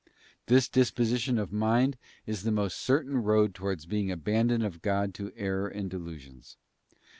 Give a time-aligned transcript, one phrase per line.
[0.47, 1.95] This disposition of mind
[2.25, 6.57] is the most certain road towards being abandoned of God to error and delusions.